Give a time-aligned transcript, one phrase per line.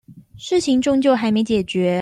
[0.35, 1.79] 事情終究還沒解決